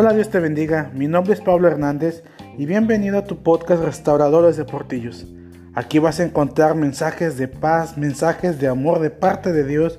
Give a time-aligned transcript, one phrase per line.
[0.00, 0.92] Hola, Dios te bendiga.
[0.94, 2.22] Mi nombre es Pablo Hernández
[2.56, 5.26] y bienvenido a tu podcast Restauradores de Portillos.
[5.74, 9.98] Aquí vas a encontrar mensajes de paz, mensajes de amor de parte de Dios,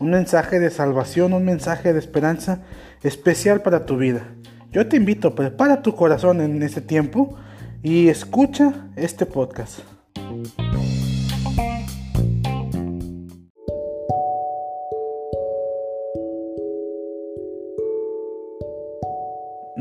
[0.00, 2.62] un mensaje de salvación, un mensaje de esperanza
[3.04, 4.22] especial para tu vida.
[4.72, 7.36] Yo te invito, prepara tu corazón en este tiempo
[7.84, 9.78] y escucha este podcast.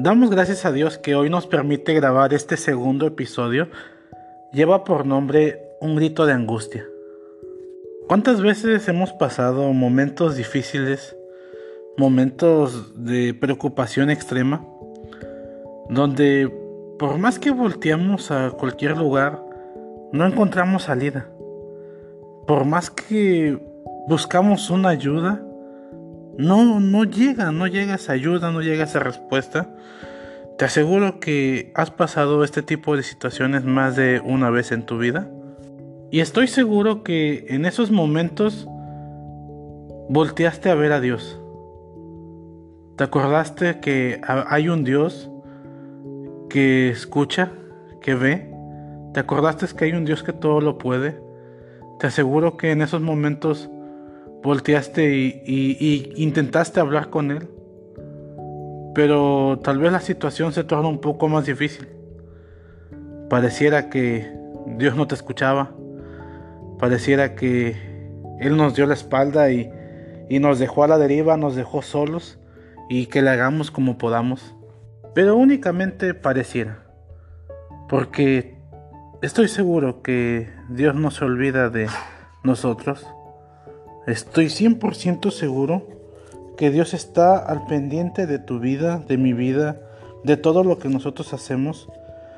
[0.05, 3.69] Damos gracias a Dios que hoy nos permite grabar este segundo episodio.
[4.53, 6.85] Lleva por nombre Un grito de angustia.
[8.07, 11.17] ¿Cuántas veces hemos pasado momentos difíciles,
[11.97, 14.63] momentos de preocupación extrema,
[15.89, 16.53] donde
[16.99, 19.43] por más que volteamos a cualquier lugar,
[20.11, 21.31] no encontramos salida?
[22.45, 23.57] Por más que
[24.07, 25.43] buscamos una ayuda,
[26.37, 29.69] no, no llega, no llega esa ayuda, no llega esa respuesta.
[30.57, 34.97] Te aseguro que has pasado este tipo de situaciones más de una vez en tu
[34.97, 35.29] vida.
[36.11, 38.67] Y estoy seguro que en esos momentos
[40.09, 41.41] volteaste a ver a Dios.
[42.95, 45.29] Te acordaste que hay un Dios
[46.49, 47.51] que escucha,
[48.01, 48.49] que ve.
[49.13, 51.19] Te acordaste que hay un Dios que todo lo puede.
[51.99, 53.69] Te aseguro que en esos momentos
[54.45, 57.49] volteaste y, intentaste hablar con él,
[58.93, 61.87] pero tal vez la situación se torna un poco más difícil.
[63.27, 64.31] Pareciera que
[64.77, 65.71] Dios no te escuchaba,
[66.77, 67.75] pareciera que
[68.39, 69.71] Él nos dio la espalda y,
[70.29, 72.37] y nos dejó a la deriva, nos dejó solos
[72.87, 74.55] y que le hagamos como podamos.
[75.15, 76.85] Pero únicamente pareciera,
[77.89, 78.59] porque
[79.23, 81.87] estoy seguro que Dios no se olvida de
[82.43, 83.07] nosotros.
[84.07, 85.87] Estoy 100% seguro
[86.57, 89.81] que Dios está al pendiente de tu vida, de mi vida,
[90.23, 91.89] de todo lo que nosotros hacemos.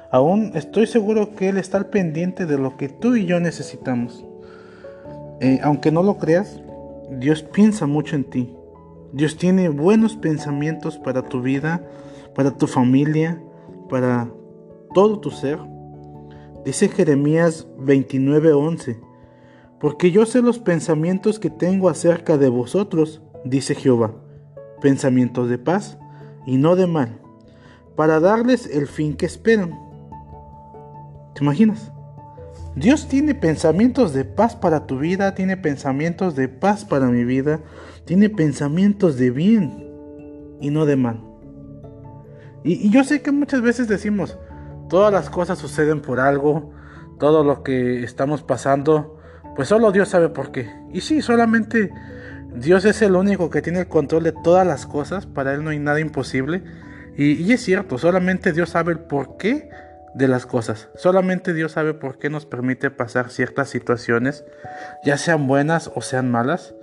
[0.09, 4.25] Aún estoy seguro que Él está al pendiente de lo que tú y yo necesitamos.
[5.41, 6.61] Eh, aunque no lo creas,
[7.11, 8.55] Dios piensa mucho en ti.
[9.11, 11.81] Dios tiene buenos pensamientos para tu vida,
[12.33, 13.41] para tu familia,
[13.89, 14.29] para
[14.93, 15.59] todo tu ser.
[16.63, 19.06] Dice Jeremías 29:11
[19.79, 24.15] porque yo sé los pensamientos que tengo acerca de vosotros, dice Jehová,
[24.81, 25.97] pensamientos de paz
[26.45, 27.21] y no de mal,
[27.95, 29.79] para darles el fin que esperan.
[31.35, 31.91] ¿Te imaginas?
[32.75, 37.59] Dios tiene pensamientos de paz para tu vida, tiene pensamientos de paz para mi vida,
[38.05, 39.87] tiene pensamientos de bien
[40.59, 41.23] y no de mal.
[42.63, 44.37] Y, y yo sé que muchas veces decimos,
[44.89, 46.71] todas las cosas suceden por algo,
[47.19, 49.16] todo lo que estamos pasando
[49.57, 50.71] pues solo Dios sabe por qué.
[50.93, 51.91] Y sí, solamente
[52.53, 55.71] Dios es el único que tiene el control de todas las cosas, para Él no
[55.71, 56.63] hay nada imposible.
[57.17, 59.69] Y, es cierto, solamente Dios sabe el porqué
[60.13, 60.89] de las cosas.
[60.95, 64.45] Solamente Dios sabe por qué nos permite pasar ciertas situaciones,
[65.03, 66.75] ya sean buenas o sean malas.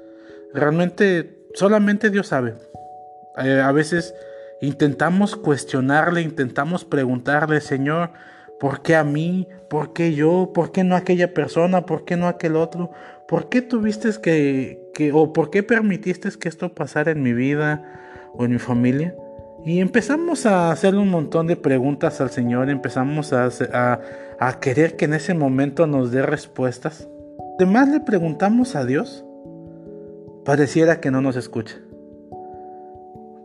[0.53, 2.55] Realmente solamente Dios sabe.
[3.39, 4.15] Eh, a veces
[4.61, 8.11] intentamos cuestionarle, intentamos preguntarle, Señor,
[8.59, 9.49] ¿Por qué a mí?
[9.69, 10.53] ¿Por qué yo?
[10.55, 11.87] ¿Por qué no aquella persona?
[11.87, 12.91] ¿Por qué no aquel otro?
[13.27, 17.83] ¿Por qué tuviste que, que, o por qué permitiste que esto pasara en mi vida
[18.35, 19.15] o en mi familia?
[19.65, 24.01] Y empezamos a hacerle un montón de preguntas al Señor, empezamos a, a,
[24.39, 27.09] a querer que en ese momento nos dé respuestas.
[27.59, 29.25] Además le preguntamos a Dios,
[30.45, 31.77] pareciera que no nos escucha.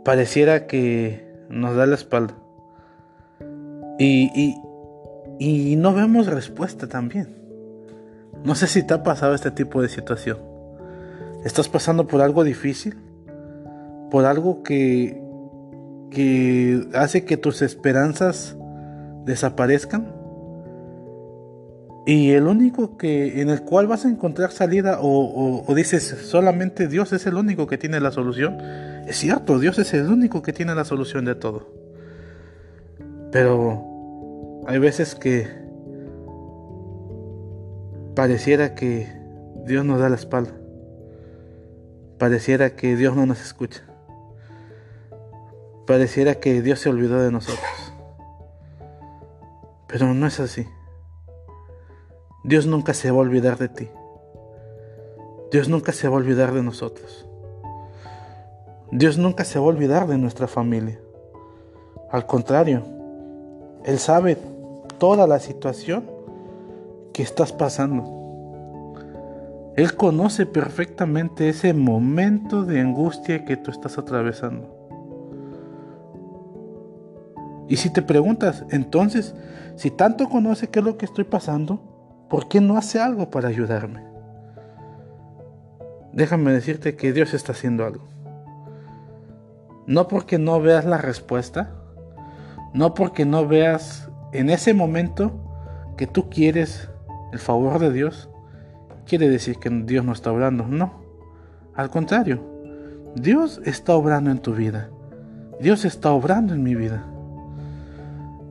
[0.04, 2.34] Pareciera que nos da la espalda.
[3.98, 4.56] Y, y,
[5.40, 7.40] y no vemos respuesta también.
[8.44, 10.38] No sé si te ha pasado este tipo de situación.
[11.44, 12.98] ¿Estás pasando por algo difícil?
[14.12, 15.22] ¿Por algo que,
[16.12, 18.58] que hace que tus esperanzas
[19.26, 20.14] desaparezcan?
[22.06, 26.88] Y el único que en el cual vas a encontrar salida o, o, dices solamente
[26.88, 28.58] Dios es el único que tiene la solución.
[29.08, 31.68] Es cierto, Dios es el único que tiene la solución de todo.
[33.32, 33.89] Pero
[34.70, 35.48] hay veces que
[38.16, 39.12] pareciera que
[39.66, 40.52] Dios nos da la espalda.
[42.20, 43.82] Pareciera que Dios no nos escucha.
[45.88, 47.66] Pareciera que Dios se olvidó de nosotros.
[49.88, 50.68] Pero no es así.
[52.44, 53.90] Dios nunca se va a olvidar de ti.
[55.52, 57.28] Dios nunca se va a olvidar de nosotros.
[58.92, 61.00] Dios nunca se va a olvidar de nuestra familia.
[62.12, 62.84] Al contrario,
[63.84, 64.38] Él sabe
[65.00, 66.06] toda la situación
[67.14, 68.20] que estás pasando.
[69.76, 74.76] Él conoce perfectamente ese momento de angustia que tú estás atravesando.
[77.70, 79.36] Y si te preguntas, entonces,
[79.76, 81.80] si tanto conoce qué es lo que estoy pasando,
[82.30, 84.04] ¿por qué no hace algo para ayudarme?
[86.12, 88.04] Déjame decirte que Dios está haciendo algo.
[89.86, 91.72] No porque no veas la respuesta,
[92.74, 95.32] no porque no veas en ese momento
[95.98, 96.90] que tú quieres
[97.32, 98.30] el favor de Dios,
[99.06, 100.68] quiere decir que Dios no está obrando.
[100.68, 101.02] No,
[101.76, 102.44] al contrario,
[103.16, 104.90] Dios está obrando en tu vida.
[105.60, 107.06] Dios está obrando en mi vida.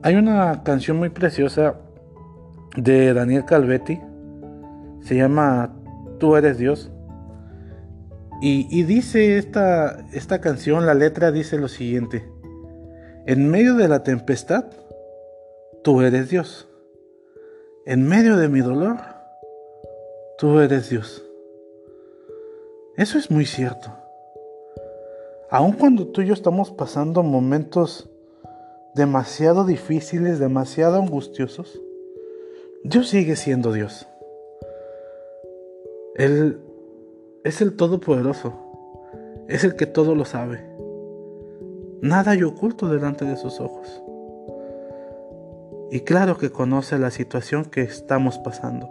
[0.03, 1.75] Hay una canción muy preciosa
[2.75, 3.99] de Daniel Calvetti,
[5.01, 5.73] se llama
[6.19, 6.91] Tú eres Dios.
[8.41, 12.25] Y, dice esta, esta canción, la letra dice lo siguiente,
[13.25, 14.65] en medio de la tempestad,
[15.83, 16.67] tú eres Dios.
[17.85, 18.97] En medio de mi dolor,
[20.37, 21.25] tú eres Dios.
[22.95, 23.89] Eso es muy cierto.
[25.49, 28.09] Aun cuando tú y yo estamos pasando momentos
[28.93, 31.81] demasiado difíciles, demasiado angustiosos,
[32.83, 34.07] Dios sigue siendo Dios.
[36.15, 36.59] Él
[37.43, 38.53] es el Todopoderoso,
[39.47, 40.63] es el que todo lo sabe.
[42.01, 44.01] Nada hay oculto delante de sus ojos.
[45.91, 48.89] Y claro que conoce la situación que estamos pasando.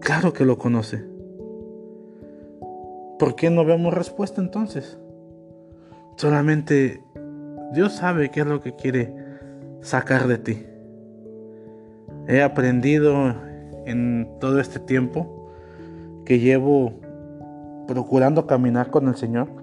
[0.00, 1.04] Claro que lo conoce.
[3.18, 4.98] ¿Por qué no vemos respuesta entonces?
[6.16, 7.02] Solamente
[7.72, 9.14] Dios sabe qué es lo que quiere
[9.80, 10.66] sacar de ti.
[12.28, 13.34] He aprendido
[13.86, 15.50] en todo este tiempo
[16.24, 16.92] que llevo
[17.86, 19.59] procurando caminar con el Señor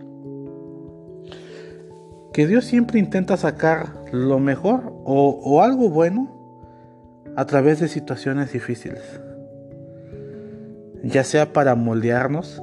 [2.37, 6.29] que Dios siempre intenta sacar lo mejor o, algo bueno
[7.35, 9.01] a través de situaciones difíciles.
[11.01, 12.61] Ya sea para moldearnos,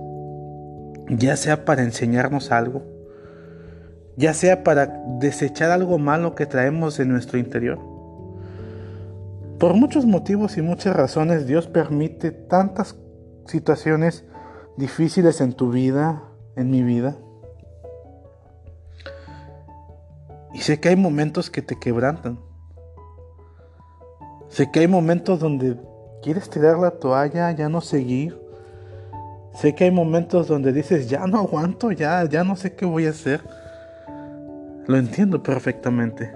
[1.08, 2.84] ya sea para enseñarnos algo
[4.16, 7.80] ya sea para desechar algo malo que traemos en nuestro interior.
[9.58, 12.96] Por muchos motivos y muchas razones Dios permite tantas
[13.48, 14.24] situaciones
[14.76, 16.22] difíciles en tu vida,
[16.54, 17.16] en mi vida.
[20.54, 22.38] Y sé que hay momentos que te quebrantan.
[24.48, 25.76] Sé que hay momentos donde
[26.22, 28.40] quieres tirar la toalla, ya no seguir.
[29.52, 33.06] Sé que hay momentos donde dices, ya no aguanto, ya, ya no sé qué voy
[33.06, 33.42] a hacer.
[34.86, 36.32] Lo entiendo perfectamente.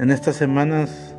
[0.00, 1.14] En estas semanas,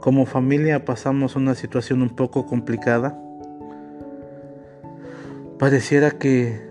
[0.00, 3.16] como familia, pasamos una situación un poco complicada.
[5.58, 6.68] Pareciera que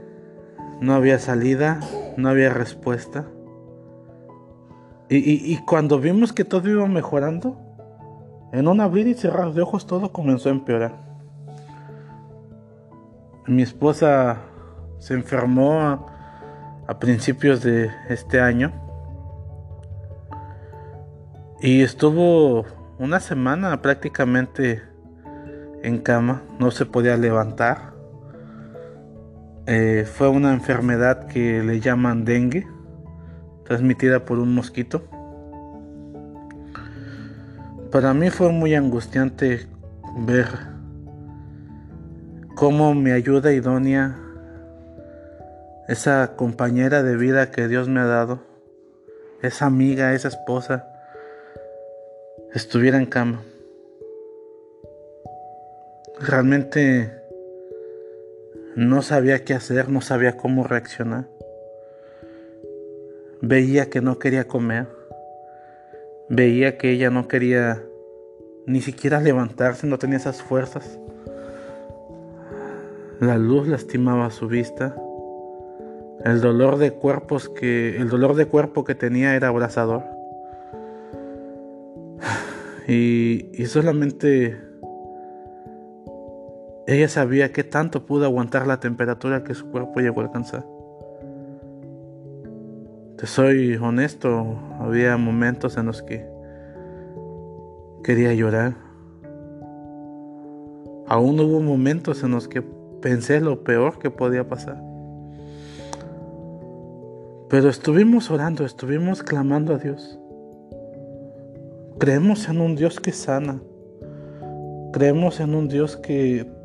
[0.81, 1.79] no había salida,
[2.17, 3.25] no había respuesta.
[5.09, 7.57] Y, cuando vimos que todo iba mejorando,
[8.51, 10.97] en un abrir y cerrar de ojos todo comenzó a empeorar.
[13.45, 14.41] Mi esposa
[14.99, 15.79] se enfermó
[16.87, 18.73] a principios de este año.
[21.61, 22.65] Y estuvo
[22.99, 24.83] una semana prácticamente
[25.83, 27.96] en cama, no se podía levantar.
[29.69, 32.65] Eh, fue una enfermedad que le llaman dengue,
[33.65, 35.03] transmitida por un mosquito.
[37.91, 39.67] Para mí fue muy angustiante
[40.19, 40.47] ver
[42.55, 44.15] cómo mi ayuda idónea
[45.89, 48.39] esa compañera de vida que Dios me ha dado,
[49.41, 50.87] esa amiga, esa esposa,
[52.53, 53.41] estuviera en cama.
[56.21, 57.26] Realmente
[58.77, 61.25] no sabía qué hacer, no sabía cómo reaccionar.
[63.41, 64.85] Veía que no quería comer.
[66.29, 67.83] Veía que ella no quería
[68.67, 70.99] ni siquiera levantarse, no tenía esas fuerzas.
[73.19, 74.95] La luz lastimaba su vista.
[76.23, 80.03] El dolor de cuerpos que el dolor de cuerpo que tenía era abrasador.
[82.89, 84.66] Y, y solamente
[86.87, 90.65] ella sabía que tanto pudo aguantar la temperatura que su cuerpo llegó a alcanzar.
[93.17, 96.25] Te soy honesto, había momentos en los que
[98.05, 98.75] quería llorar.
[101.07, 102.61] Aún hubo momentos en los que
[103.01, 104.81] pensé lo peor que podía pasar.
[107.49, 110.17] Pero estuvimos orando, estuvimos clamando a Dios.
[111.99, 113.59] Creemos en un Dios que sana.
[114.93, 116.56] Creemos en un Dios que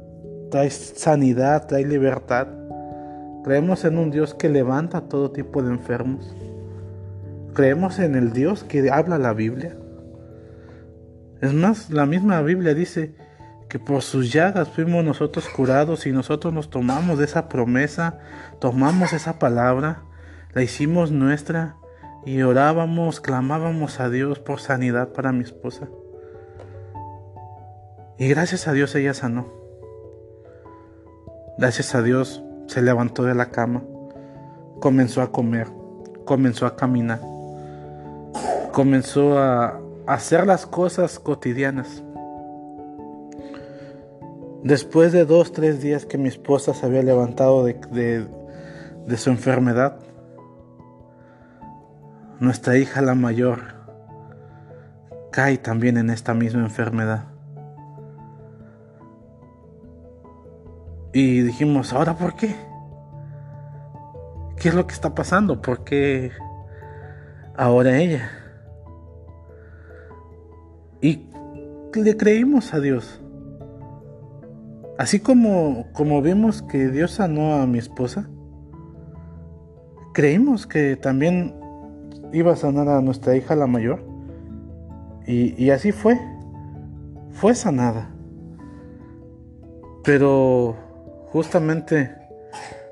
[0.53, 2.47] trae sanidad, trae libertad.
[3.43, 6.37] Creemos en un Dios que levanta todo tipo de enfermos.
[7.55, 9.77] Creemos en el Dios que habla la Biblia.
[11.41, 13.15] Es más, la misma Biblia dice
[13.69, 18.19] que por sus llagas fuimos nosotros curados y nosotros nos tomamos de esa promesa,
[18.61, 20.03] tomamos esa palabra,
[20.53, 21.77] la hicimos nuestra
[22.27, 25.89] y orábamos, clamábamos a Dios por sanidad para mi esposa.
[28.19, 29.62] Y gracias a Dios ella sanó.
[31.63, 33.85] Gracias a Dios se levantó de la cama,
[34.81, 35.69] comenzó a comer,
[36.25, 37.21] comenzó a caminar,
[38.73, 42.03] comenzó a hacer las cosas cotidianas.
[44.65, 48.27] Después de dos, tres días que mi esposa se había levantado de,
[49.07, 50.01] de su enfermedad,
[52.41, 53.61] nuestra hija la mayor
[55.31, 57.32] cae también en esta misma enfermedad.
[61.13, 62.55] Y dijimos, ¿ahora por qué?
[64.57, 65.61] ¿Qué es lo que está pasando?
[65.61, 66.31] ¿Por qué
[67.57, 68.31] ahora ella?
[71.01, 71.27] Y
[71.95, 73.21] le creímos a Dios.
[74.99, 78.29] Así como, como vimos que Dios sanó a mi esposa,
[80.15, 81.55] creímos que también
[82.33, 84.05] iba a sanar a nuestra hija la mayor.
[85.27, 86.19] Y, y así fue.
[87.33, 88.11] Fue sanada.
[90.05, 90.77] Pero
[91.33, 92.11] justamente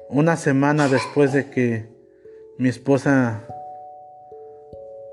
[0.09, 1.87] una semana después de que
[2.59, 3.45] mi esposa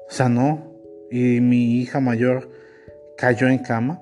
[0.09, 0.71] sanó
[1.11, 2.49] y mi hija mayor
[3.17, 4.01] cayó en cama,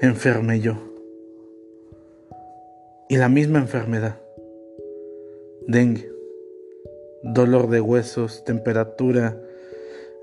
[0.00, 0.88] enfermé yo
[3.08, 4.16] y la misma enfermedad.
[5.66, 6.10] Dengue,
[7.22, 9.36] dolor de huesos, temperatura,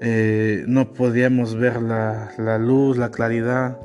[0.01, 3.77] eh, no podíamos ver la, luz, la claridad,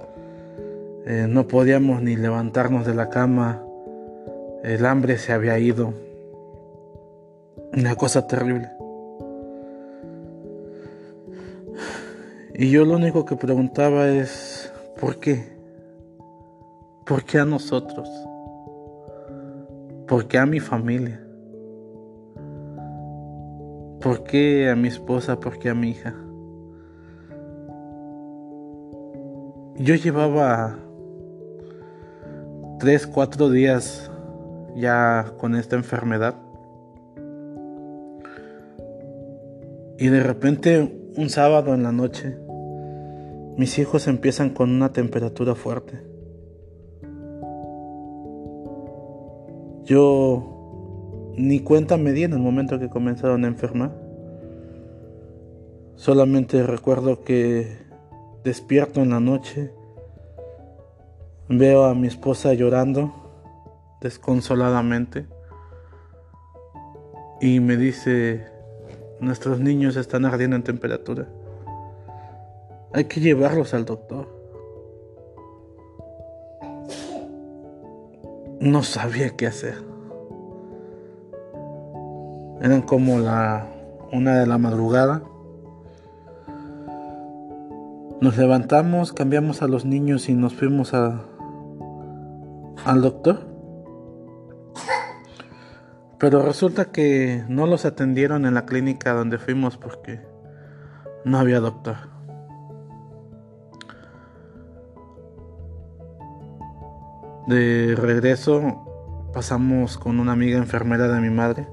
[1.12, 3.60] eh, no podíamos ni levantarnos de la cama,
[4.62, 5.92] el hambre se había ido,
[7.72, 8.70] una cosa terrible.
[12.54, 15.48] Y yo lo único que preguntaba es, ¿por qué?
[17.04, 18.08] ¿Por qué a nosotros?
[20.06, 21.20] ¿Por qué a mi familia?
[24.00, 25.40] ¿Por qué a mi esposa?
[25.40, 26.14] ¿Por qué a mi hija?
[29.74, 30.78] Yo llevaba
[32.80, 34.10] tres, cuatro días
[34.74, 36.34] ya con esta enfermedad.
[39.98, 42.38] Y de repente, un sábado en la noche,
[43.58, 46.02] mis hijos empiezan con una temperatura fuerte.
[49.84, 53.92] Yo ni cuenta me di en el momento que comenzaron a enfermar.
[55.96, 57.76] Solamente recuerdo que
[58.42, 59.74] despierto en la noche,
[61.50, 63.12] veo a mi esposa llorando
[64.00, 65.26] desconsoladamente
[67.42, 68.46] y me dice,
[69.20, 71.28] nuestros niños están ardiendo en temperatura.
[72.94, 74.40] Hay que llevarlos al doctor.
[78.60, 79.82] no sabía qué hacer.
[82.60, 83.66] Eran como la
[84.12, 85.22] una de la madrugada.
[88.20, 91.22] Nos levantamos, cambiamos a los niños y nos fuimos a
[92.90, 93.46] al doctor.
[96.18, 100.20] Pero resulta que no los atendieron en la clínica donde fuimos porque
[101.24, 101.96] no había doctor.
[107.46, 111.68] De regreso pasamos con una amiga enfermera de mi madre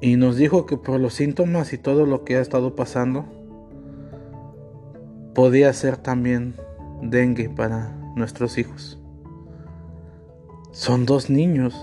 [0.00, 3.24] y nos dijo que por los síntomas y todo lo que ha estado pasando
[5.34, 6.54] podía ser también
[7.02, 8.98] dengue para nuestros hijos.
[10.72, 11.74] Son dos niños,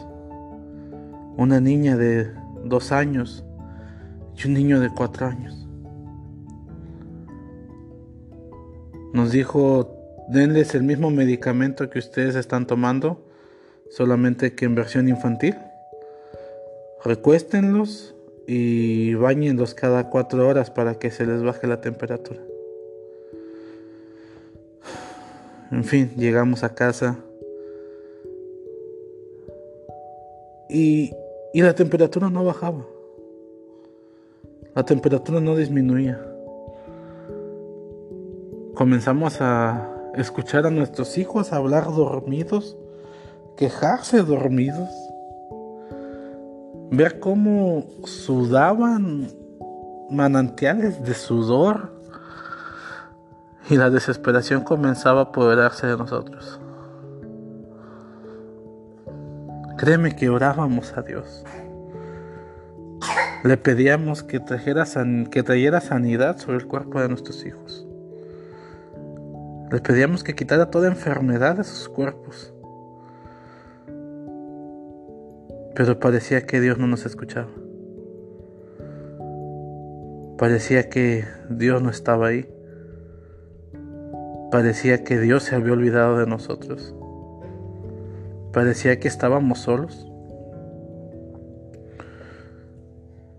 [1.35, 2.31] una niña de
[2.63, 3.45] dos años
[4.35, 5.67] y un niño de cuatro años.
[9.13, 9.93] Nos dijo
[10.29, 13.25] denles el mismo medicamento que ustedes están tomando,
[13.89, 15.55] solamente que en versión infantil.
[17.03, 18.15] Recuéstenlos
[18.47, 22.41] y bañenlos cada cuatro horas para que se les baje la temperatura.
[25.71, 27.17] En fin, llegamos a casa
[30.69, 31.13] y,
[31.53, 32.85] y la temperatura no bajaba.
[34.75, 36.21] La temperatura no disminuía.
[38.75, 42.77] Comenzamos a escuchar a nuestros hijos hablar dormidos,
[43.57, 44.89] quejarse dormidos,
[46.91, 49.27] ver cómo sudaban
[50.09, 51.96] manantiales de sudor
[53.69, 56.59] y la desesperación comenzaba a apoderarse de nosotros.
[59.77, 61.43] Créeme que orábamos a Dios.
[63.43, 64.85] Le pedíamos que trajera,
[65.29, 67.87] que trayera sanidad sobre el cuerpo de nuestros hijos.
[69.71, 72.53] Le pedíamos que quitara toda enfermedad de sus cuerpos.
[75.75, 77.51] Pero parecía que Dios no nos escuchaba.
[80.37, 82.49] Parecía que Dios no estaba ahí.
[84.51, 86.95] Parecía que Dios se había olvidado de nosotros.
[88.53, 90.07] Parecía que estábamos solos.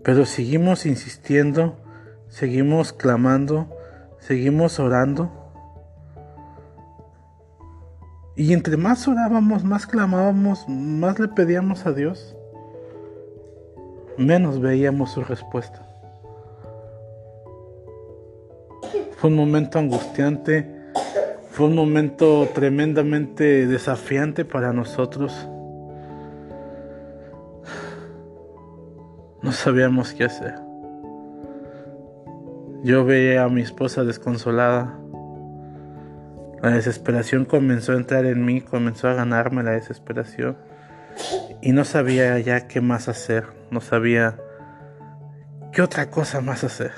[0.03, 1.75] Pero seguimos insistiendo,
[2.27, 3.67] seguimos clamando,
[4.19, 5.31] seguimos orando.
[8.35, 12.37] Y entre más orábamos, más clamábamos, más le pedíamos a Dios,
[14.17, 15.85] menos veíamos su respuesta.
[19.17, 20.78] Fue un momento angustiante,
[21.59, 25.45] fue un momento tremendamente desafiante para nosotros.
[29.41, 30.55] No sabíamos qué hacer.
[32.81, 34.97] Yo veía a mi esposa desconsolada.
[36.63, 40.55] La desesperación comenzó a entrar en mí, comenzó a ganarme la desesperación.
[41.61, 44.37] Y no sabía ya qué más hacer, no sabía
[45.73, 46.93] qué otra cosa más hacer.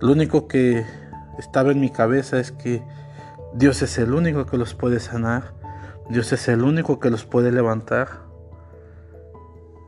[0.00, 0.84] Lo único que
[1.38, 2.82] estaba en mi cabeza es que
[3.54, 5.54] Dios es el único que los puede sanar,
[6.10, 8.26] Dios es el único que los puede levantar.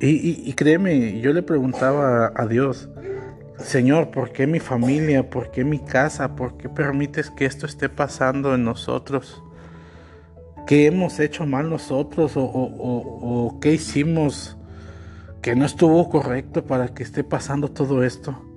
[0.03, 2.89] Y, créeme, yo le preguntaba a Dios,
[3.59, 5.29] Señor, ¿por qué mi familia?
[5.29, 6.37] ¿Por qué mi casa?
[6.37, 9.43] ¿Por qué permites que esto esté pasando en nosotros?
[10.67, 12.33] ¿Qué hemos hecho mal nosotros?
[12.37, 14.57] ¿O, o qué hicimos
[15.43, 18.50] que no estuvo correcto para que esté pasando todo esto?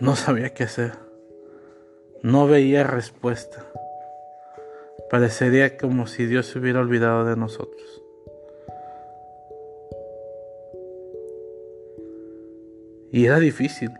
[0.00, 0.92] No sabía qué hacer.
[2.22, 3.64] No veía respuesta.
[5.10, 8.02] Parecería como si Dios se hubiera olvidado de nosotros.
[13.10, 13.90] Y era difícil.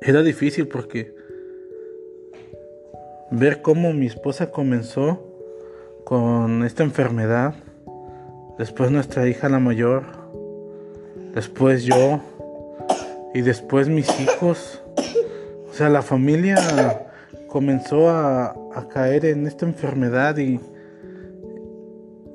[0.00, 1.14] Era difícil porque
[3.30, 5.24] ver cómo mi esposa comenzó
[6.04, 7.54] con esta enfermedad,
[8.58, 10.04] después nuestra hija la mayor,
[11.34, 12.20] después yo
[13.38, 14.82] y después mis hijos.
[15.70, 17.06] O sea, la familia
[17.46, 18.54] comenzó a,
[18.92, 20.60] caer en esta enfermedad y,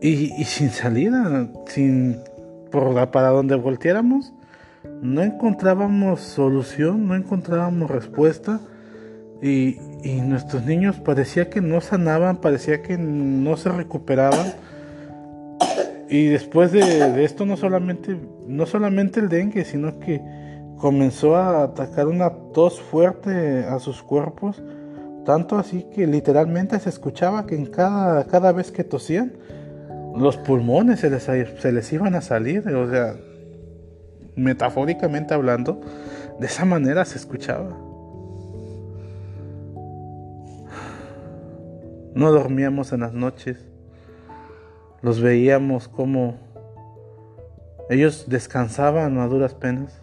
[0.02, 2.20] y, sin salida, sin
[2.72, 4.34] por para donde volteáramos,
[5.02, 8.62] no encontrábamos solución, no encontrábamos respuesta
[9.42, 14.54] y, y nuestros niños parecía que no sanaban, parecía que no se recuperaban.
[16.10, 20.43] Y después de, de, esto no solamente, no solamente el dengue, sino que
[20.78, 24.62] comenzó a atacar una tos fuerte a sus cuerpos
[25.26, 29.34] tanto así que literalmente se escuchaba que en cada, cada vez que tosían,
[30.16, 32.68] los pulmones se les, se les iban a salir.
[32.68, 33.16] O sea,
[34.36, 35.80] metafóricamente hablando,
[36.40, 37.70] de esa manera se escuchaba.
[42.14, 43.66] No dormíamos en las noches.
[45.02, 46.36] Los veíamos como
[47.90, 50.03] ellos descansaban a duras penas.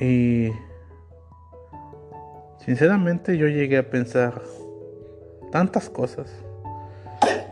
[0.00, 0.50] Y
[2.64, 4.42] Sinceramente yo llegué a pensar
[5.50, 6.30] tantas cosas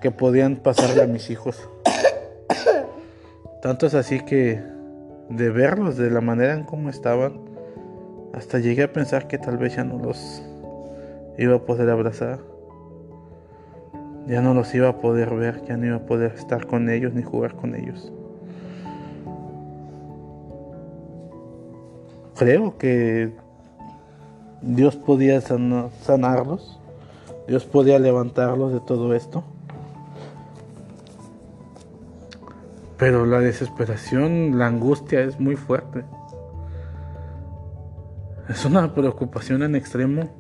[0.03, 1.69] que podían pasarle a mis hijos.
[3.63, 4.63] Tanto es así que
[5.31, 7.41] de verlos de la manera en cómo estaban,
[8.35, 10.43] hasta llegué a pensar que tal vez ya no los
[11.39, 12.41] iba a poder abrazar.
[14.27, 17.15] Ya no los iba a poder ver, ya no iba a poder estar con ellos
[17.15, 18.13] ni jugar con ellos.
[22.39, 23.33] Creo que
[24.63, 26.79] Dios podía sanarlos,
[27.49, 29.43] Dios podía levantarlos de todo esto.
[32.97, 36.05] Pero la desesperación, la angustia es muy fuerte.
[38.49, 40.31] Es una preocupación en extremo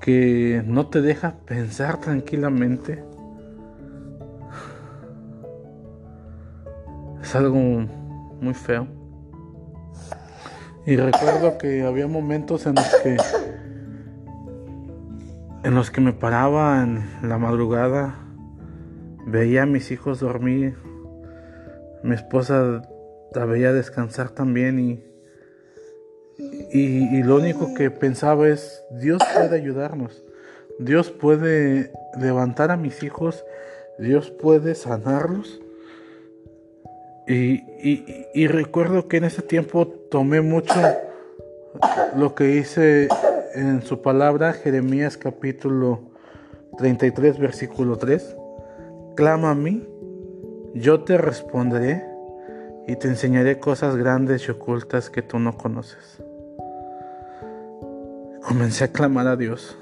[0.00, 3.04] que no te deja pensar tranquilamente.
[7.22, 7.58] Es algo
[8.40, 8.99] muy feo.
[10.90, 13.16] Y recuerdo que había momentos en los que
[15.62, 18.16] en los que me paraba en la madrugada,
[19.24, 20.74] veía a mis hijos dormir,
[22.02, 22.82] mi esposa
[23.32, 25.04] la veía descansar también y,
[26.72, 30.24] y, y lo único que pensaba es, Dios puede ayudarnos,
[30.80, 33.44] Dios puede levantar a mis hijos,
[34.00, 35.60] Dios puede sanarlos
[37.32, 40.74] y, recuerdo que en ese tiempo tomé mucho
[42.16, 43.08] lo que hice
[43.54, 46.00] en su palabra, Jeremías capítulo
[46.78, 48.36] 33, versículo 3.
[49.14, 49.86] Clama a mí,
[50.74, 52.04] yo te responderé
[52.88, 56.22] y te enseñaré cosas grandes y ocultas que tú no conoces.
[58.42, 59.78] Comencé a clamar a Dios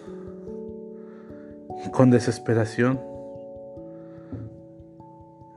[1.93, 3.01] con desesperación.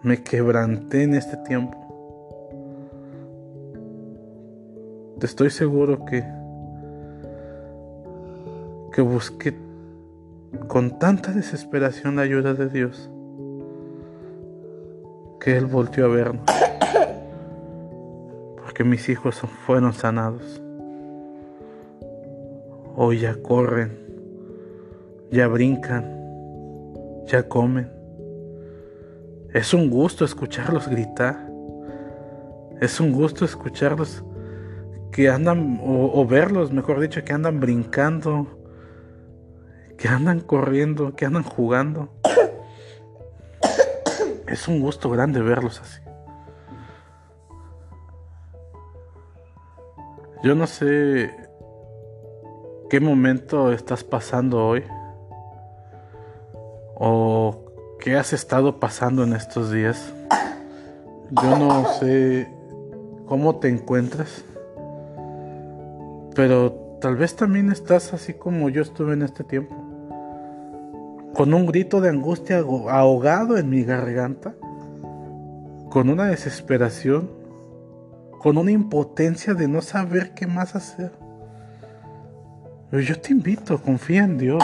[0.04, 1.81] Me quebranté en este tiempo.
[5.26, 6.24] Estoy seguro que
[8.92, 9.56] que busqué
[10.68, 13.10] con tanta desesperación la ayuda de Dios
[15.40, 16.46] que Él volvió a vernos
[18.72, 20.62] porque mis hijos fueron sanados.
[22.96, 23.98] Hoy ya corren,
[25.30, 26.06] ya brincan,
[27.28, 27.92] ya comen.
[29.54, 31.50] Es un gusto escucharlos gritar.
[32.80, 34.24] Es un gusto escucharlos
[35.12, 38.48] que andan, o, verlos, mejor dicho, que andan brincando,
[39.98, 42.10] que andan corriendo, que andan jugando.
[44.48, 46.02] Es un gusto grande verlos así.
[50.44, 51.36] Yo no sé
[52.90, 54.84] qué momento estás pasando hoy
[56.96, 57.66] o
[58.00, 60.14] qué has estado pasando en estos días.
[61.30, 62.52] Yo no sé
[63.28, 64.44] cómo te encuentras,
[66.42, 69.76] pero tal vez también estás así como yo estuve en este tiempo,
[71.36, 72.58] con un grito de angustia
[72.90, 74.56] ahogado en mi garganta,
[75.92, 77.30] con una desesperación,
[78.40, 81.12] con una impotencia de no saber qué más hacer.
[82.90, 84.64] Pero yo te invito, confía en Dios.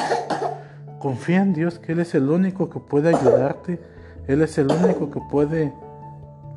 [0.97, 3.79] Confía en Dios que Él es el único que puede ayudarte.
[4.25, 5.71] Él es el único que puede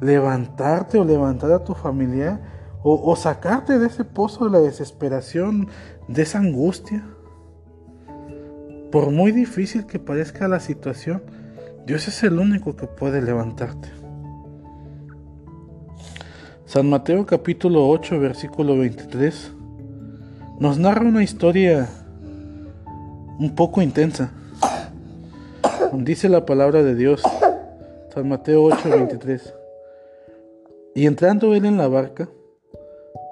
[0.01, 2.41] levantarte o levantar a tu familia
[2.83, 5.69] o, sacarte de ese pozo de la desesperación,
[6.09, 7.05] de esa angustia.
[8.91, 11.23] Por muy difícil que parezca la situación,
[11.87, 13.89] Dios es el único que puede levantarte.
[16.65, 19.53] San Mateo capítulo 8 versículo 23
[20.61, 21.89] nos narra una historia
[23.39, 24.31] un poco intensa.
[25.93, 27.23] Dice la palabra de Dios,
[28.15, 29.55] San Mateo 8:23.
[30.95, 32.29] Y entrando él en la barca,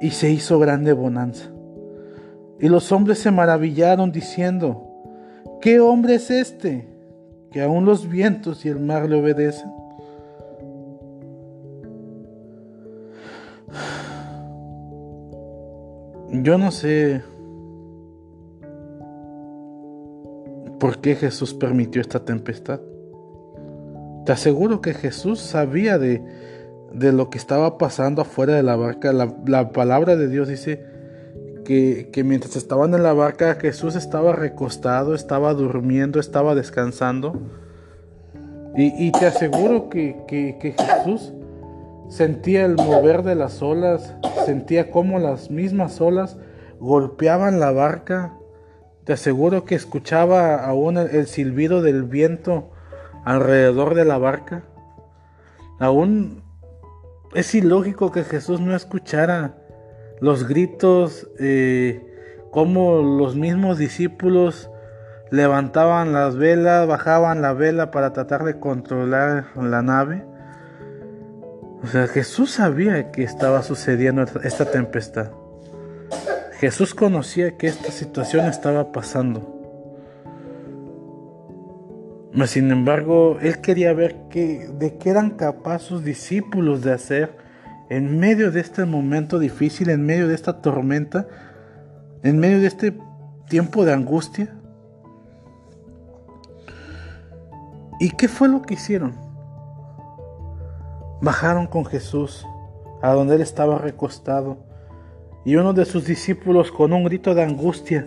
[0.00, 1.50] y se hizo grande bonanza.
[2.60, 4.86] Y los hombres se maravillaron diciendo,
[5.60, 6.88] ¿qué hombre es este
[7.50, 9.70] que aún los vientos y el mar le obedecen?
[16.42, 17.22] Yo no sé
[20.78, 22.80] por qué Jesús permitió esta tempestad.
[24.24, 26.22] Te aseguro que Jesús sabía de,
[27.00, 29.12] lo que estaba pasando afuera de la barca.
[29.12, 30.84] La, palabra de Dios dice
[31.64, 37.40] que, mientras estaban en la barca Jesús estaba recostado, estaba durmiendo, estaba descansando.
[38.76, 41.32] Y, te aseguro que, que Jesús
[42.08, 46.36] sentía el mover de las olas, sentía cómo las mismas olas
[46.78, 48.34] golpeaban la barca.
[49.04, 52.70] Te aseguro que escuchaba aún el, silbido del viento
[53.24, 54.64] alrededor de la barca.
[55.78, 56.42] Aún
[57.36, 59.56] es ilógico que Jesús no escuchara
[60.20, 62.02] los gritos, eh,
[62.50, 64.70] como los mismos discípulos
[65.30, 70.24] levantaban las velas, bajaban la vela para tratar de controlar la nave.
[71.82, 75.30] O sea, Jesús sabía que estaba sucediendo esta tempestad.
[76.58, 79.55] Jesús conocía que esta situación estaba pasando.
[82.36, 87.34] Mas sin embargo, él quería ver de qué eran capaces sus discípulos de hacer
[87.88, 91.26] en medio de este momento difícil, en medio de esta tormenta,
[92.22, 92.94] en medio de este
[93.48, 94.54] tiempo de angustia.
[98.00, 99.14] ¿Y qué fue lo que hicieron?
[101.22, 102.46] Bajaron con Jesús
[103.00, 104.58] a donde él estaba recostado
[105.46, 108.06] y uno de sus discípulos con un grito de angustia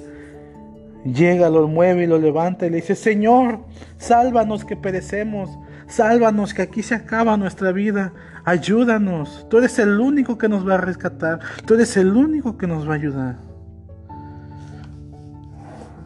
[1.05, 3.59] llega, lo mueve y lo levanta y le dice, Señor,
[3.97, 5.49] sálvanos que perecemos,
[5.87, 8.13] sálvanos que aquí se acaba nuestra vida,
[8.45, 12.67] ayúdanos, tú eres el único que nos va a rescatar, tú eres el único que
[12.67, 13.35] nos va a ayudar.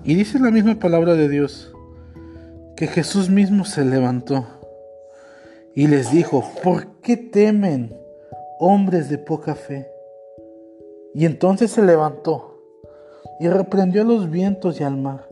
[0.04, 1.74] Y dice la misma palabra de Dios,
[2.76, 4.48] que Jesús mismo se levantó
[5.76, 7.96] y les dijo, ¿por qué temen,
[8.66, 9.92] hombres de poca fe.
[11.14, 12.53] Y entonces se levantó
[13.40, 15.28] y reprendió a los vientos y al mar,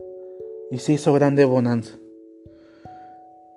[0.70, 1.96] y se hizo grande bonanza.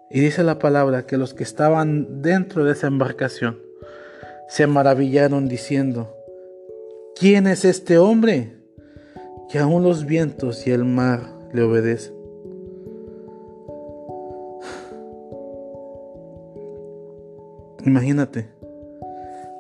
[0.10, 3.60] Y dice la palabra que los que estaban dentro de esa embarcación
[4.48, 6.16] se maravillaron diciendo,
[7.20, 8.54] ¿quién es este hombre
[9.50, 11.22] que aún los vientos y el mar
[11.54, 12.14] le obedecen?
[17.86, 18.48] Imagínate,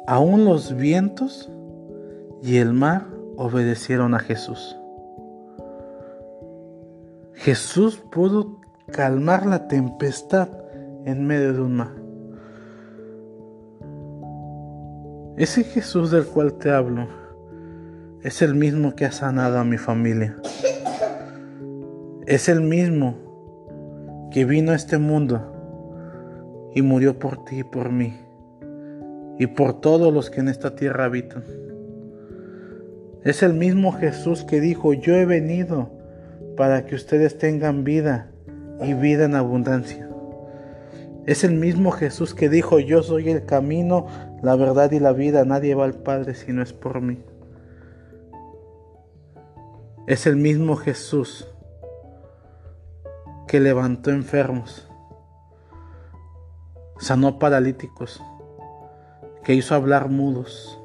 [0.08, 1.50] aún los vientos
[2.41, 4.78] y el mar obedecieron a Jesús.
[7.34, 8.60] Jesús pudo
[8.91, 10.50] calmar la tempestad
[11.06, 11.91] en medio de un mar.
[15.38, 17.08] Ese Jesús del cual te hablo
[18.24, 20.36] es el mismo que ha sanado a mi familia.
[22.26, 23.15] Es el mismo
[24.32, 25.52] que vino a este mundo
[26.74, 28.13] y murió por ti y por mí
[29.38, 31.43] y por todos los que en esta tierra habitan.
[33.26, 35.90] Es el mismo Jesús que dijo, yo he venido
[36.56, 38.30] para que ustedes tengan vida
[38.84, 40.08] y vida en abundancia.
[41.26, 44.06] Es el mismo Jesús que dijo, yo soy el camino,
[44.44, 47.24] la verdad y la vida, nadie va al Padre si no es por mí.
[50.06, 51.50] Es el mismo Jesús
[53.48, 54.88] que levantó enfermos,
[57.00, 58.22] sanó paralíticos,
[59.44, 60.80] que hizo hablar mudos,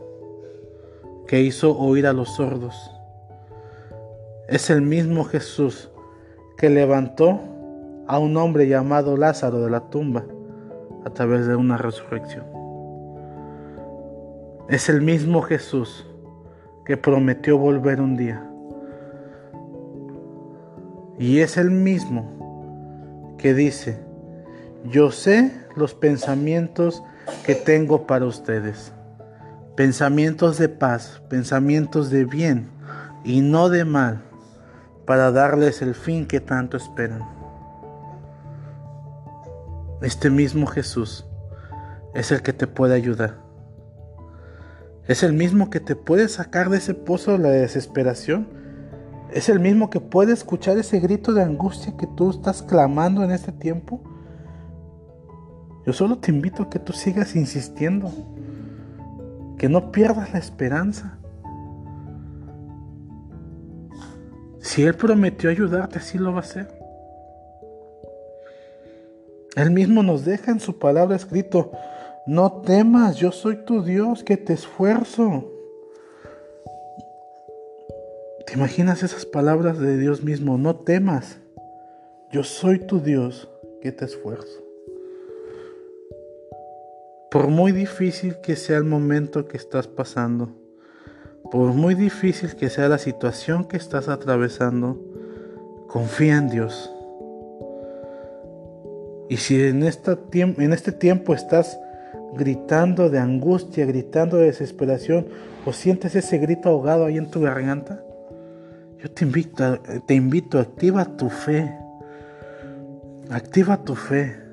[1.31, 2.91] que hizo oír a los sordos.
[4.49, 5.89] Es el mismo Jesús
[6.59, 7.39] que levantó
[8.09, 10.25] a un hombre llamado Lázaro de la tumba
[11.05, 12.47] a través de una resurrección.
[14.69, 16.05] Es el mismo Jesús
[16.85, 18.51] que prometió volver un día.
[21.17, 24.01] Y es el mismo que dice,
[24.83, 27.05] yo sé los pensamientos
[27.47, 28.93] que tengo para ustedes.
[29.81, 32.69] Pensamientos de paz, pensamientos de bien
[33.25, 34.21] y no de mal,
[35.07, 37.23] para darles el fin que tanto esperan.
[40.03, 41.27] Este mismo Jesús
[42.13, 43.39] es el que te puede ayudar.
[45.09, 48.49] Es el mismo que te puede sacar de ese pozo de la desesperación.
[49.33, 53.31] Es el mismo que puede escuchar ese grito de angustia que tú estás clamando en
[53.31, 54.03] este tiempo.
[55.87, 58.13] Yo solo te invito a que tú sigas insistiendo.
[59.61, 61.19] Que no pierdas la esperanza.
[64.59, 66.67] Si Él prometió ayudarte, así lo va a hacer.
[69.57, 71.73] Él mismo nos deja en su palabra escrito,
[72.27, 75.53] no temas, yo soy tu Dios que te esfuerzo.
[78.47, 80.57] ¿Te imaginas esas palabras de Dios mismo?
[80.57, 81.39] No temas,
[82.33, 83.51] yo soy tu Dios
[83.83, 84.70] que te esfuerzo.
[87.31, 90.51] Por muy difícil que sea el momento que estás pasando,
[91.53, 95.01] por muy difícil que sea la situación que estás atravesando,
[95.87, 96.93] confía en Dios.
[99.29, 101.79] Y si en, este tiempo estás
[102.35, 105.29] gritando de angustia, gritando de desesperación,
[105.65, 108.03] o sientes ese grito ahogado ahí en tu garganta,
[108.99, 111.73] yo te invito, te invito, activa tu fe.
[113.31, 114.50] Activa tu fe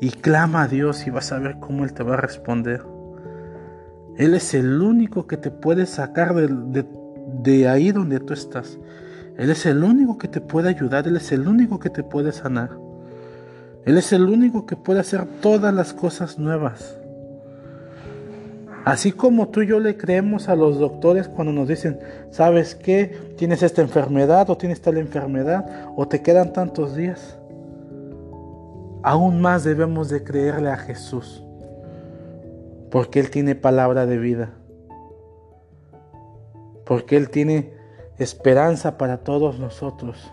[0.00, 2.84] y clama a Dios y vas a ver cómo Él te va a responder.
[4.16, 8.78] Él es el único que te puede sacar de, ahí donde tú estás.
[9.36, 12.32] Él es el único que te puede ayudar, Él es el único que te puede
[12.32, 12.70] sanar.
[13.84, 16.98] Él es el único que puede hacer todas las cosas nuevas.
[18.84, 23.34] Así como tú y yo le creemos a los doctores cuando nos dicen, ¿sabes qué?
[23.36, 27.37] Tienes esta enfermedad o tienes tal enfermedad o te quedan tantos días.
[29.02, 31.44] Aún más debemos de creerle a Jesús,
[32.90, 34.50] porque Él tiene palabra de vida,
[36.84, 37.72] porque Él tiene
[38.18, 40.32] esperanza para todos nosotros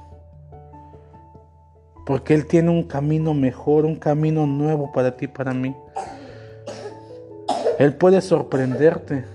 [2.06, 5.75] porque Él tiene un camino mejor, un camino nuevo para ti, para mí.
[7.80, 9.25] Él puede sorprenderte.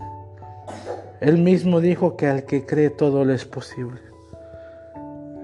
[1.20, 4.00] Él mismo dijo que al que cree todo le es posible.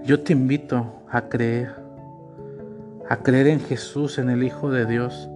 [0.04, 1.74] Yo te invito a creer,
[3.08, 5.28] a creer en Jesús, en el Hijo de Dios,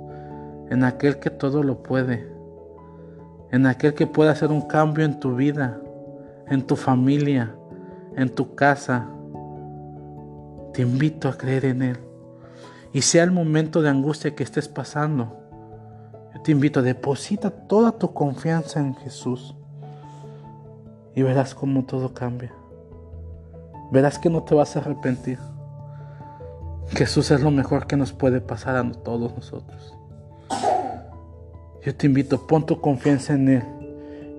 [0.71, 2.29] en aquel que todo lo puede,
[3.51, 5.81] en aquel que puede hacer un cambio en tu vida,
[6.49, 7.55] en tu familia,
[8.17, 9.09] en tu casa,
[10.73, 11.99] te invito a creer en Él.
[12.93, 15.37] Y sea el momento de angustia que estés pasando,
[16.35, 19.57] yo te invito a deposita toda tu confianza en Jesús.
[21.15, 22.53] Y verás cómo todo cambia.
[23.91, 25.39] Verás que no te vas a arrepentir.
[26.91, 29.95] Jesús es lo mejor que nos puede pasar a todos nosotros.
[31.85, 33.63] Yo te invito, pon tu confianza en Él.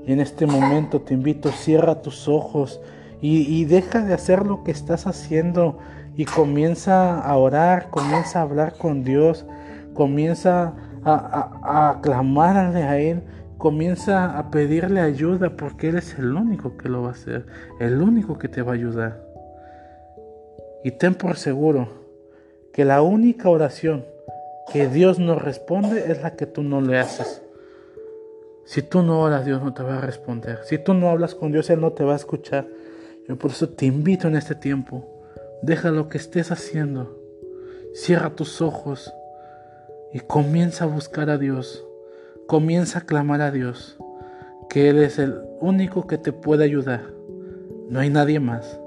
[0.06, 2.82] Y en este momento te invito, cierra tus ojos
[3.22, 5.78] y, deja de hacer lo que estás haciendo
[6.16, 9.46] y comienza a orar, comienza a hablar con Dios,
[9.94, 13.22] comienza a, a, a clamarle a Él,
[13.60, 17.46] comienza a pedirle ayuda porque Él es el único que lo va a hacer,
[17.80, 19.22] el único que te va a ayudar.
[20.84, 22.01] Y ten por seguro
[22.74, 24.06] que la única oración
[24.72, 27.42] que Dios nos responde es la que tú no le haces.
[28.66, 30.60] Si tú no oras, Dios no te va a responder.
[30.64, 32.68] Si tú no hablas con Dios, Él no te va a escuchar.
[33.28, 35.06] Yo por eso te invito en este tiempo.
[35.62, 37.20] Deja lo que estés haciendo.
[37.94, 39.14] Cierra tus ojos
[40.14, 41.86] y comienza a buscar a Dios.
[42.48, 43.98] Comienza a clamar a Dios.
[44.70, 47.02] Que Él es el único que te puede ayudar.
[47.90, 48.80] No hay nadie más.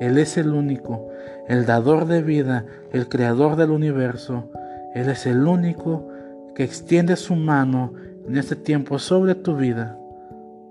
[0.00, 1.09] Él es el único,
[1.48, 4.50] el dador de vida, el creador del universo.
[4.94, 6.08] Él es el único
[6.54, 7.92] que extiende su mano
[8.26, 9.98] en este tiempo sobre tu vida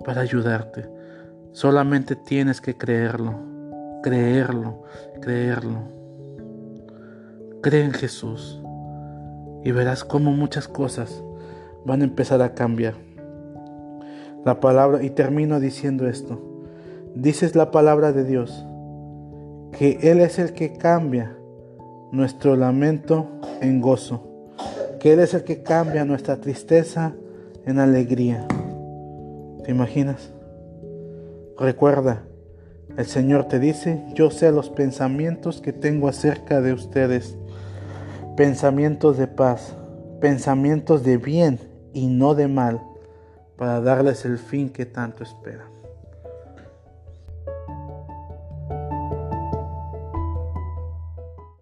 [0.06, 0.90] para ayudarte.
[1.52, 3.40] Solamente tienes que creerlo,
[4.04, 4.84] creerlo,
[5.22, 5.84] creerlo.
[7.62, 8.62] Cree en Jesús
[9.64, 11.24] y verás cómo muchas cosas
[11.86, 12.96] van a empezar a cambiar.
[14.46, 16.42] La palabra, y termino diciendo esto,
[17.16, 18.66] dices la palabra de Dios,
[19.72, 21.36] que Él es el que cambia
[22.12, 23.28] nuestro lamento
[23.62, 24.24] en gozo,
[25.00, 27.14] que Él es el que cambia nuestra tristeza
[27.66, 28.48] en alegría.
[29.64, 30.32] ¿Te imaginas?
[31.58, 32.24] Recuerda,
[32.98, 37.38] el Señor te dice, yo sé los pensamientos que tengo acerca de ustedes,
[38.36, 39.76] pensamientos de paz,
[40.20, 41.60] pensamientos de bien
[41.94, 42.82] y no de mal,
[43.58, 45.69] para darles el fin que tanto esperan.